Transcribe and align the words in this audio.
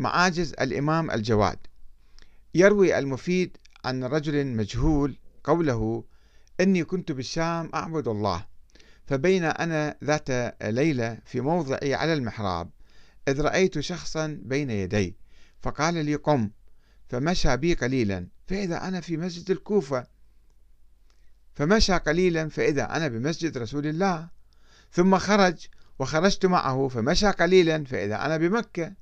معاجز 0.00 0.52
الإمام 0.52 1.10
الجواد. 1.10 1.58
يروي 2.54 2.98
المفيد 2.98 3.56
عن 3.84 4.04
رجل 4.04 4.46
مجهول 4.46 5.16
قوله 5.44 6.04
إني 6.60 6.84
كنت 6.84 7.12
بالشام 7.12 7.70
أعبد 7.74 8.08
الله 8.08 8.46
فبين 9.06 9.44
أنا 9.44 9.96
ذات 10.04 10.56
ليلة 10.62 11.18
في 11.24 11.40
موضعي 11.40 11.94
على 11.94 12.12
المحراب 12.12 12.70
إذ 13.28 13.40
رأيت 13.40 13.80
شخصا 13.80 14.38
بين 14.42 14.70
يدي 14.70 15.16
فقال 15.62 15.94
لي 15.94 16.14
قم 16.14 16.50
فمشى 17.08 17.56
بي 17.56 17.74
قليلا 17.74 18.26
فإذا 18.46 18.88
أنا 18.88 19.00
في 19.00 19.16
مسجد 19.16 19.50
الكوفة. 19.50 20.06
فمشى 21.54 21.92
قليلا 21.92 22.48
فإذا 22.48 22.96
أنا 22.96 23.08
بمسجد 23.08 23.58
رسول 23.58 23.86
الله. 23.86 24.28
ثم 24.92 25.18
خرج 25.18 25.66
وخرجت 25.98 26.46
معه 26.46 26.88
فمشى 26.88 27.30
قليلا 27.30 27.84
فإذا 27.84 28.26
أنا 28.26 28.36
بمكة. 28.36 28.92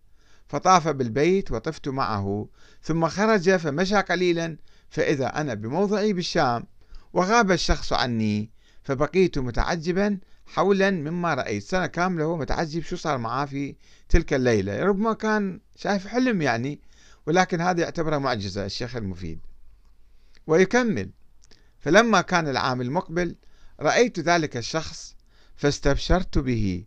فطاف 0.48 0.88
بالبيت 0.88 1.52
وطفت 1.52 1.88
معه 1.88 2.48
ثم 2.82 3.09
خرج 3.09 3.56
فمشى 3.56 3.96
قليلا 3.96 4.56
فإذا 4.90 5.40
أنا 5.40 5.54
بموضعي 5.54 6.12
بالشام 6.12 6.66
وغاب 7.12 7.52
الشخص 7.52 7.92
عني 7.92 8.50
فبقيت 8.82 9.38
متعجبا 9.38 10.18
حولا 10.46 10.90
مما 10.90 11.34
رأيت. 11.34 11.62
سنة 11.62 11.87
كاملة 11.87 12.24
هو 12.24 12.37
متعجب 12.37 12.82
شو 12.82 12.96
صار 12.96 13.18
معاه 13.18 13.45
في 13.45 13.76
تلك 14.09 14.34
الليلة. 14.34 14.82
ربما 14.82 15.12
كان 15.12 15.60
شايف 15.76 16.06
حلم 16.06 16.42
يعني 16.42 16.80
ولكن 17.26 17.60
هذا 17.60 17.80
يعتبره 17.80 18.18
معجزة 18.18 18.65
الشيخ 18.65 18.96
المفيد. 18.96 19.40
ويكمل 20.46 21.10
فلما 21.80 22.20
كان 22.20 22.48
العام 22.48 22.80
المقبل 22.80 23.37
رأيت 23.80 24.20
ذلك 24.20 24.56
الشخص 24.56 25.16
فاستبشرت 25.56 26.38
به 26.38 26.84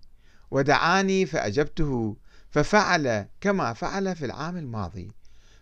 ودعاني 0.51 1.25
فأجبته 1.25 2.17
ففعل 2.51 3.27
كما 3.41 3.73
فعل 3.73 4.15
في 4.15 4.25
العام 4.25 4.57
الماضي. 4.57 5.11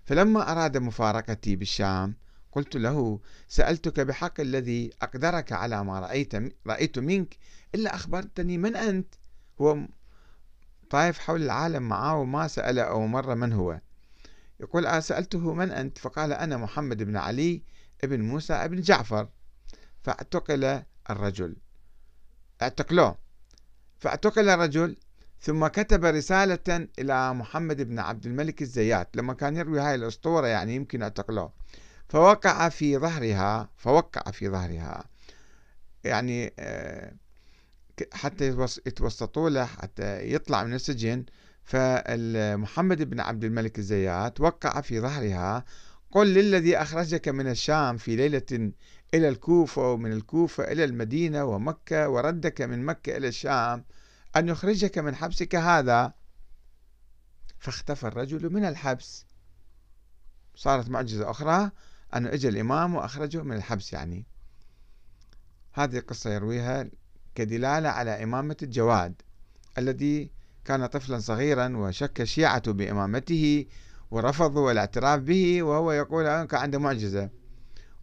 فلما 0.06 0.52
أراد 0.52 0.78
مفارقتي 0.78 1.56
بالشام 1.56 2.16
قلت 2.52 2.76
له 2.76 3.20
سألتك 3.48 4.00
بحق 4.00 4.40
الذي 4.40 4.92
أقدرك 5.02 5.52
على 5.52 5.84
ما 5.84 6.00
رأيت, 6.00 6.34
رأيت 6.68 7.00
منك 7.00 7.38
إلا 7.76 7.96
أخبرتني 7.96 8.58
من 8.58 8.76
أنت؟ 8.76 9.16
هو 9.62 9.88
طايف 10.90 11.20
حول 11.20 11.44
العالم 11.44 11.84
معاه 11.84 12.18
وما 12.18 12.48
سأل 12.48 12.80
أو 12.80 13.08
مرة 13.08 13.34
من 13.34 13.54
هو. 13.54 13.82
يقول 14.60 15.04
سألته 15.04 15.54
من 15.54 15.72
أنت؟ 15.72 15.98
فقال 15.98 16.34
أنا 16.34 16.58
محمد 16.58 17.04
بن 17.04 17.18
علي 17.18 17.64
ابن 18.04 18.22
موسى 18.22 18.54
ابن 18.54 18.82
جعفر. 18.82 19.30
فاعتقل 20.04 20.84
الرجل. 21.10 21.56
اعتقلوه. 22.62 23.18
فاعتقل 24.00 24.50
الرجل 24.50 24.96
ثم 25.42 25.68
كتب 25.68 26.06
رسالة 26.06 26.88
إلى 27.00 27.34
محمد 27.34 27.82
بن 27.82 28.00
عبد 28.00 28.26
الملك 28.26 28.62
الزيات. 28.62 29.10
لما 29.16 29.34
كان 29.34 29.56
يروي 29.56 29.80
هاي 29.80 29.96
الأسطورة 29.96 30.48
يعني 30.48 30.76
يمكن 30.76 31.02
اعتقلوه 31.02 31.54
فوقع 32.10 32.70
في 32.70 32.98
ظهرها 32.98 33.70
فوقع 33.78 34.32
في 34.32 34.50
ظهرها. 34.50 35.04
يعني 36.04 36.54
آه، 36.60 37.14
حتى 38.14 38.48
يتوسطوا 38.86 39.50
له 39.50 39.66
حتى 39.66 40.34
يطلع 40.34 40.64
من 40.64 40.74
السجن. 40.74 41.26
فمحمد 41.64 43.10
بن 43.10 43.20
عبد 43.20 43.44
الملك 43.44 43.80
الزيات 43.80 44.42
وقع 44.42 44.82
في 44.82 45.00
ظهرها. 45.00 45.66
قل 46.12 46.34
للذي 46.34 46.78
أخرجك 46.78 47.28
من 47.28 47.48
الشام 47.48 47.98
في 47.98 48.16
ليلة 48.16 48.72
إلى 49.14 49.30
الكوفة 49.30 49.92
ومن 49.92 50.12
الكوفة 50.12 50.64
إلى 50.64 50.84
المدينة 50.84 51.44
ومكة 51.44 52.10
وردك 52.10 52.62
من 52.62 52.86
مكة 52.86 53.18
إلى 53.18 53.28
الشام. 53.28 53.84
أن 54.36 54.50
يخرجك 54.50 54.98
من 54.98 55.16
حبسك 55.16 55.56
هذا 55.56 56.14
فاختفى 57.60 58.08
الرجل 58.08 58.54
من 58.54 58.66
الحبس. 58.66 59.26
صارت 60.56 60.90
معجزة 60.90 61.32
أخرى 61.32 61.72
أن 62.14 62.26
أجى 62.28 62.50
الإمام 62.50 62.96
وأخرجه 62.96 63.44
من 63.44 63.56
الحبس 63.56 63.94
يعني. 63.94 64.26
هذه 65.74 65.98
القصة 65.98 66.30
يرويها 66.30 66.90
كدلالة 67.36 67.90
على 67.90 68.24
إمامة 68.24 68.58
الجواد 68.64 69.22
الذي 69.78 70.32
كان 70.66 70.86
طفلا 70.86 71.20
صغيرا 71.20 71.78
وشك 71.78 72.22
الشيعة 72.22 72.72
بإمامته 72.72 73.66
ورفضوا 74.12 74.72
الاعتراف 74.72 75.20
به 75.22 75.64
وهو 75.64 75.92
يقول 75.92 76.46
كان 76.46 76.60
عنده 76.60 76.80
معجزة. 76.80 77.30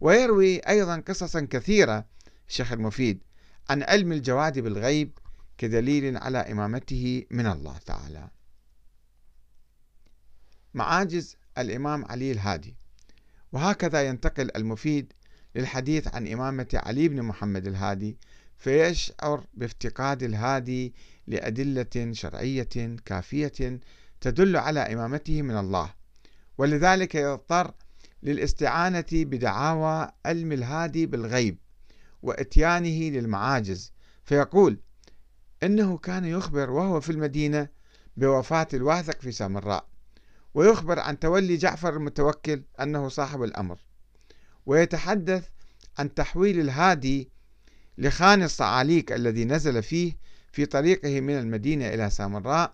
ويروي 0.01 0.57
أيضا 0.57 1.03
قصصا 1.07 1.47
كثيرة 1.49 2.05
الشيخ 2.47 2.71
المفيد 2.71 3.23
عن 3.69 3.83
علم 3.83 4.11
الجواد 4.11 4.59
بالغيب 4.59 5.17
كدليل 5.57 6.17
على 6.17 6.37
إمامته 6.37 7.25
من 7.31 7.47
الله 7.47 7.77
تعالى. 7.77 8.29
معاجز 10.73 11.37
الإمام 11.57 12.05
علي 12.05 12.31
الهادي. 12.31 12.75
وهكذا 13.51 14.07
ينتقل 14.07 14.51
المفيد 14.55 15.13
للحديث 15.55 16.15
عن 16.15 16.27
إمامة 16.27 16.67
علي 16.73 17.07
بن 17.07 17.21
محمد 17.21 17.67
الهادي 17.67 18.17
فيشعر 18.57 19.43
بافتقاد 19.53 20.23
الهادي 20.23 20.93
لأدلة 21.27 22.11
شرعية 22.11 22.95
كافية 23.05 23.79
تدل 24.21 24.57
على 24.57 24.79
إمامته 24.79 25.41
من 25.41 25.57
الله. 25.57 25.93
ولذلك 26.57 27.15
يضطر 27.15 27.73
للاستعانة 28.23 29.05
بدعاوى 29.11 30.11
علم 30.25 30.51
الهادي 30.51 31.05
بالغيب 31.05 31.57
وإتيانه 32.21 33.09
للمعاجز. 33.09 33.93
فيقول 34.23 34.79
إنه 35.63 35.97
كان 35.97 36.25
يخبر 36.25 36.69
وهو 36.69 37.01
في 37.01 37.11
المدينة 37.11 37.67
بوفاة 38.17 38.67
الواثق 38.73 39.21
في 39.21 39.31
سامراء 39.31 39.85
ويخبر 40.53 40.99
عن 40.99 41.19
تولي 41.19 41.57
جعفر 41.57 41.93
المتوكل 41.93 42.61
أنه 42.81 43.09
صاحب 43.09 43.43
الأمر 43.43 43.79
ويتحدث 44.65 45.47
عن 45.97 46.13
تحويل 46.13 46.59
الهادي 46.59 47.29
لخان 47.97 48.43
الصعاليك 48.43 49.11
الذي 49.11 49.45
نزل 49.45 49.83
فيه 49.83 50.17
في 50.51 50.65
طريقه 50.65 51.21
من 51.21 51.39
المدينة 51.39 51.87
إلى 51.87 52.09
سامراء 52.09 52.73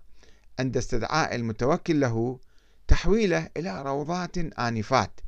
عند 0.59 0.77
استدعاء 0.77 1.35
المتوكل 1.35 1.99
له 1.99 2.39
تحويله 2.87 3.49
إلى 3.57 3.81
روضات 3.81 4.37
آنفات 4.37 5.21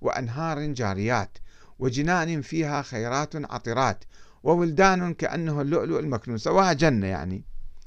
وأنهار 0.00 0.66
جاريات 0.66 1.38
وجنان 1.78 2.42
فيها 2.42 2.82
خيرات 2.82 3.36
عطرات 3.36 4.04
وولدان 4.42 5.14
كأنه 5.14 5.60
اللؤلؤ 5.60 5.98
المكنون 5.98 6.38
سواها 6.38 6.72
جنة 6.72 7.06
يعني. 7.06 7.44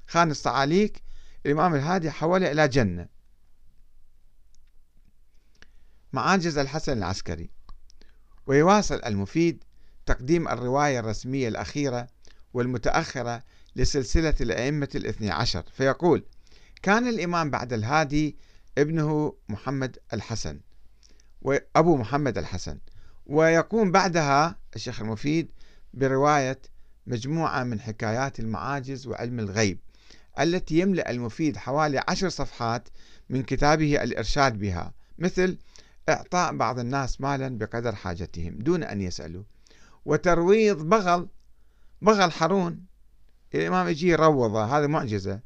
خان 0.08 0.32
الصعاليك 0.32 1.04
الإمام 1.46 1.76
الهادي 1.76 2.12
حوله 2.12 2.52
إلى 2.52 2.68
جنة. 2.68 3.08
معاجز 6.14 6.58
الحسن 6.58 6.98
العسكري. 6.98 7.50
ويواصل 8.48 9.02
المفيد 9.06 9.64
تقديم 10.06 10.48
الرواية 10.48 11.00
الرسمية 11.00 11.48
الأخيرة 11.48 12.08
والمتأخرة 12.54 13.44
لسلسلة 13.76 14.36
الأئمة 14.42 14.90
الاثني 14.96 15.32
عشر. 15.32 15.64
فيقول 15.72 16.26
كان 16.82 17.08
الإمام 17.08 17.50
بعد 17.50 17.74
الهادي 17.74 18.38
ابنه 18.78 19.38
محمد 19.50 19.98
الحسن 20.14 20.60
وأبو 21.42 21.98
محمد 21.98 22.38
الحسن 22.38 22.80
ويقوم 23.26 23.92
بعدها 23.92 24.56
الشيخ 24.76 25.02
المفيد 25.02 25.52
برواية 25.96 26.62
مجموعة 27.08 27.64
من 27.64 27.80
حكايات 27.80 28.40
المعاجز 28.40 29.08
وعلم 29.08 29.40
الغيب 29.40 29.80
التي 30.40 30.80
يملأ 30.80 31.12
المفيد 31.12 31.58
حوالي 31.58 32.04
عشر 32.08 32.30
صفحات 32.30 32.90
من 33.30 33.44
كتابه 33.44 34.04
الإرشاد 34.04 34.60
بها 34.60 34.94
مثل 35.18 35.58
إعطاء 36.10 36.58
بعض 36.58 36.80
الناس 36.80 37.22
مالا 37.22 37.58
بقدر 37.58 37.96
حاجتهم 37.96 38.58
دون 38.58 38.84
أن 38.84 39.02
يسألوا. 39.02 39.44
وترويض 40.06 40.90
بغل 40.90 41.28
بغل 42.02 42.32
حرون. 42.32 42.86
الإمام 43.56 43.88
يجي 43.88 44.08
يروضه 44.08 44.78
هذا 44.78 44.88
معجزة 44.88 45.40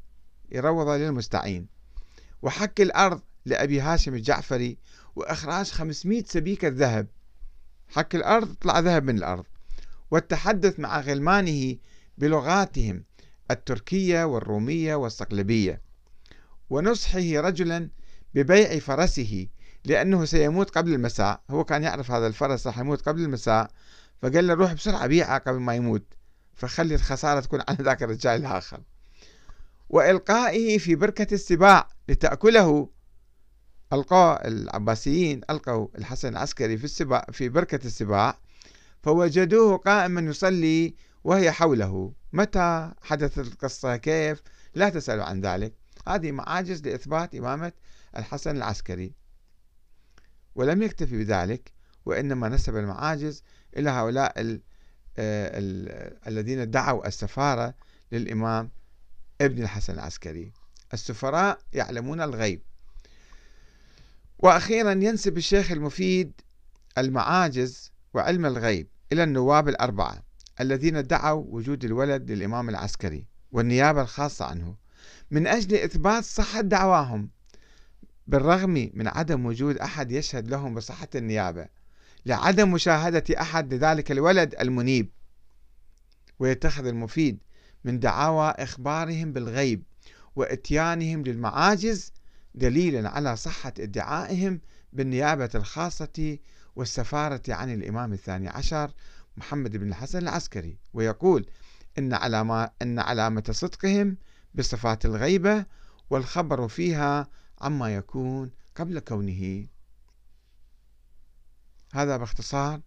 يروضه 0.52 0.96
للمستعين. 0.96 1.66
وحك 2.42 2.80
الأرض 2.80 3.20
لأبي 3.46 3.80
هاشم 3.80 4.14
الجعفري 4.14 4.78
وإخراج 5.16 5.70
500 5.70 6.24
سبيكة 6.24 6.68
ذهب. 6.68 7.06
حك 7.88 8.14
الأرض 8.14 8.54
طلع 8.54 8.78
ذهب 8.78 9.04
من 9.04 9.18
الأرض. 9.18 9.44
والتحدث 10.10 10.80
مع 10.80 11.00
غلمانه 11.00 11.76
بلغاتهم 12.18 13.04
التركية 13.50 14.24
والرومية 14.24 14.94
والصقلبية. 14.94 15.82
ونصحه 16.70 17.40
رجلا 17.40 17.90
ببيع 18.34 18.78
فرسه 18.78 19.48
لأنه 19.84 20.24
سيموت 20.24 20.70
قبل 20.70 20.94
المساء. 20.94 21.40
هو 21.50 21.64
كان 21.64 21.82
يعرف 21.82 22.10
هذا 22.10 22.26
الفرس 22.26 22.66
راح 22.66 22.78
يموت 22.78 23.08
قبل 23.08 23.20
المساء 23.20 23.70
فقال 24.22 24.46
له 24.46 24.54
روح 24.54 24.72
بسرعة 24.72 25.06
بيعه 25.06 25.38
قبل 25.38 25.58
ما 25.58 25.74
يموت 25.74 26.04
فخلي 26.54 26.94
الخسارة 26.94 27.40
تكون 27.40 27.60
على 27.68 27.78
ذاك 27.80 28.02
الرجال 28.02 28.40
الآخر. 28.40 28.80
وإلقائه 29.88 30.78
في 30.78 30.94
بركة 30.94 31.34
السباع 31.34 31.88
لتأكله 32.08 32.90
ألقى 33.92 34.42
العباسيين 34.44 35.40
ألقوا 35.50 35.88
الحسن 35.98 36.28
العسكري 36.28 36.78
في 36.78 36.84
السباع 36.84 37.26
في 37.32 37.48
بركة 37.48 37.86
السباع 37.86 38.38
فوجدوه 39.02 39.76
قائما 39.76 40.20
يصلي 40.20 40.94
وهي 41.24 41.52
حوله. 41.52 42.12
متى 42.32 42.92
حدثت 43.02 43.38
القصة؟ 43.38 43.96
كيف؟ 43.96 44.42
لا 44.74 44.88
تسألوا 44.88 45.24
عن 45.24 45.40
ذلك. 45.40 45.74
هذه 46.08 46.32
معاجز 46.32 46.82
لإثبات 46.88 47.34
إمامة 47.34 47.72
الحسن 48.16 48.56
العسكري. 48.56 49.12
ولم 50.54 50.82
يكتفي 50.82 51.24
بذلك 51.24 51.72
وإنما 52.06 52.48
نسب 52.48 52.76
المعاجز 52.76 53.42
إلى 53.76 53.90
هؤلاء 53.90 54.32
آه، 55.18 55.58
ال 55.58 55.88
الذين 56.26 56.58
ادعوا 56.58 57.08
السفارة 57.08 57.74
للإمام 58.12 58.70
ابن 59.40 59.62
الحسن 59.62 59.94
العسكري. 59.94 60.52
السفراء 60.94 61.58
يعلمون 61.72 62.20
الغيب. 62.20 62.62
وأخيرا 64.38 64.92
ينسب 64.92 65.36
الشيخ 65.36 65.72
المفيد 65.72 66.40
المعاجز 66.98 67.89
وعلم 68.14 68.46
الغيب 68.46 68.88
إلى 69.12 69.24
النواب 69.24 69.68
الأربعة 69.68 70.22
الذين 70.60 70.96
ادعوا 70.96 71.44
وجود 71.48 71.84
الولد 71.84 72.30
للإمام 72.30 72.68
العسكري 72.68 73.26
والنيابة 73.52 74.02
الخاصة 74.02 74.44
عنه 74.44 74.76
من 75.30 75.46
أجل 75.46 75.76
إثبات 75.76 76.24
صحة 76.24 76.60
دعواهم 76.60 77.30
بالرغم 78.26 78.90
من 78.94 79.08
عدم 79.08 79.46
وجود 79.46 79.78
أحد 79.78 80.12
يشهد 80.12 80.48
لهم 80.48 80.74
بصحة 80.74 81.08
النيابة 81.14 81.66
لعدم 82.26 82.72
مشاهدة 82.72 83.24
أحد 83.40 83.74
لذلك 83.74 84.12
الولد 84.12 84.54
المنيب. 84.60 85.10
ويتخذ 86.38 86.86
المفيد 86.86 87.38
من 87.84 87.98
دعاوى 87.98 88.50
إخبارهم 88.58 89.32
بالغيب 89.32 89.82
وإتيانهم 90.36 91.22
للمعاجز 91.22 92.12
دليلا 92.54 93.08
على 93.08 93.36
صحة 93.36 93.72
ادعائهم 93.80 94.60
بالنيابة 94.92 95.50
الخاصة 95.54 96.38
والسفارة 96.76 97.42
عن 97.48 97.74
الإمام 97.74 98.12
الثاني 98.12 98.48
عشر 98.48 98.92
محمد 99.36 99.76
بن 99.76 99.88
الحسن 99.88 100.18
العسكري 100.18 100.78
ويقول 100.92 101.46
إن 101.98 102.14
علامة, 102.14 102.70
إن 102.82 102.98
علامة 102.98 103.44
صدقهم 103.50 104.16
بصفات 104.54 105.04
الغيبة 105.04 105.64
والخبر 106.10 106.68
فيها 106.68 107.28
عما 107.60 107.94
يكون 107.94 108.50
قبل 108.76 108.98
كونه. 108.98 109.66
هذا 111.92 112.16
باختصار 112.16 112.80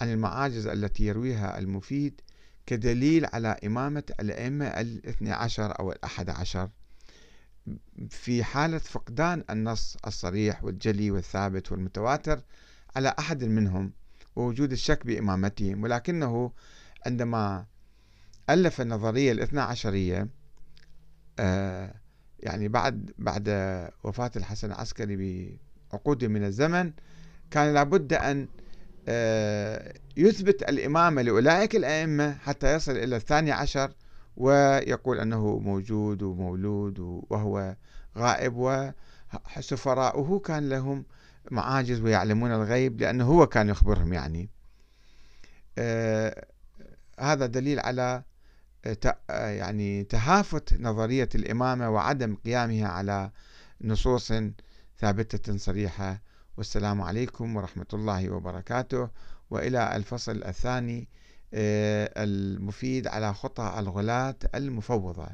عن 0.00 0.12
المعاجز 0.12 0.66
التي 0.66 1.06
يرويها 1.06 1.58
المفيد 1.58 2.20
كدليل 2.66 3.26
على 3.26 3.48
إمامة 3.48 4.04
الأئمة 4.20 4.66
الاثنى 4.66 5.32
عشر 5.32 5.78
أو 5.78 5.92
الأحد 5.92 6.30
عشر. 6.30 6.70
في 8.10 8.44
حالة 8.44 8.78
فقدان 8.78 9.44
النص 9.50 9.96
الصريح 10.06 10.64
والجلي 10.64 11.10
والثابت 11.10 11.72
والمتواتر 11.72 12.40
على 12.96 13.14
أحد 13.18 13.44
منهم 13.44 13.92
ووجود 14.36 14.72
الشك 14.72 15.06
بإمامتهم 15.06 15.82
ولكنه 15.82 16.52
عندما 17.06 17.64
ألف 18.50 18.80
النظرية 18.80 19.32
الاثنى 19.32 19.60
عشرية 19.60 20.28
آه 21.38 21.94
يعني 22.40 22.68
بعد 22.68 23.10
بعد 23.18 23.48
وفاة 24.04 24.30
الحسن 24.36 24.68
العسكري 24.68 25.58
بعقود 25.92 26.24
من 26.24 26.44
الزمن 26.44 26.92
كان 27.50 27.74
لابد 27.74 28.12
أن 28.12 28.48
آه 29.08 29.94
يثبت 30.16 30.62
الإمامة 30.62 31.22
لأولئك 31.22 31.76
الأئمة 31.76 32.32
حتى 32.34 32.74
يصل 32.74 32.92
إلى 32.92 33.16
الثاني 33.16 33.52
عشر 33.52 33.92
ويقول 34.36 35.20
أنه 35.20 35.58
موجود 35.58 36.22
ومولود 36.22 36.98
وهو 37.30 37.76
غائب 38.18 38.54
وسفراؤه 39.56 40.38
كان 40.38 40.68
لهم 40.68 41.04
معاجز 41.50 42.00
ويعلمون 42.00 42.52
الغيب 42.52 43.00
لأنه 43.00 43.24
هو 43.24 43.46
كان 43.46 43.68
يخبرهم 43.68 44.12
يعني. 44.12 44.50
آه 45.78 46.46
هذا 47.20 47.46
دليل 47.46 47.80
على 47.80 48.22
آه 49.30 49.48
يعني 49.48 50.04
تهافت 50.04 50.80
نظرية 50.80 51.28
الإمامة 51.34 51.90
وعدم 51.90 52.34
قيامها 52.34 52.88
على 52.88 53.30
نصوص 53.80 54.32
ثابتة 54.98 55.56
صريحة. 55.56 56.22
والسلام 56.56 57.02
عليكم 57.02 57.56
ورحمة 57.56 57.86
الله 57.92 58.30
وبركاته. 58.30 59.08
وإلى 59.50 59.96
الفصل 59.96 60.44
الثاني 60.44 61.08
آه، 61.54 62.12
المفيد 62.16 63.06
على 63.06 63.34
خطى 63.34 63.74
الغلاة 63.78 64.36
المفوضة. 64.54 65.28